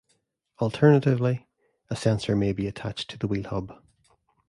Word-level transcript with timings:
Alternatively, 0.59 1.47
a 1.91 1.95
sensor 1.95 2.35
may 2.35 2.53
be 2.53 2.65
attached 2.65 3.07
to 3.11 3.19
the 3.19 3.27
wheel 3.27 3.43
hub. 3.43 3.77